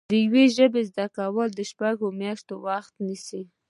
د 0.09 0.11
یوې 0.25 0.45
ژبې 0.57 0.81
زده 0.89 1.05
کول 1.15 1.49
شپږ 1.71 1.97
میاشتې 2.19 2.55
وخت 2.65 2.93
نیسي 3.07 3.41